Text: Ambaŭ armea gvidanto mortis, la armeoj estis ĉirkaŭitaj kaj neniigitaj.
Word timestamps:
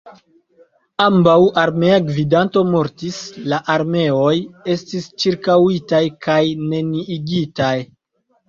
Ambaŭ 1.03 1.35
armea 1.63 1.99
gvidanto 2.07 2.63
mortis, 2.69 3.19
la 3.53 3.59
armeoj 3.75 4.33
estis 4.77 5.09
ĉirkaŭitaj 5.25 6.03
kaj 6.29 6.41
neniigitaj. 6.73 7.75